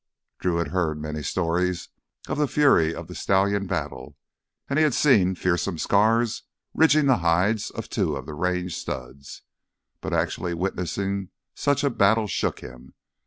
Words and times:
Drew 0.39 0.55
had 0.57 0.69
heard 0.69 0.99
many 0.99 1.21
stories 1.21 1.89
of 2.27 2.39
the 2.39 2.47
fury 2.47 2.95
of 2.95 3.07
the 3.07 3.13
stallion 3.13 3.67
battle, 3.67 4.17
and 4.67 4.79
he 4.79 4.83
had 4.83 4.95
seen 4.95 5.35
fearsome 5.35 5.77
scars 5.77 6.41
ridging 6.73 7.05
the 7.05 7.17
hides 7.17 7.69
of 7.69 7.87
two 7.87 8.15
of 8.15 8.25
the 8.25 8.33
Range 8.33 8.75
studs. 8.75 9.43
But 10.01 10.13
actually 10.13 10.55
witnessing 10.55 11.29
such 11.53 11.83
a 11.83 11.91
battle 11.91 12.25
shook 12.25 12.61
him. 12.61 12.95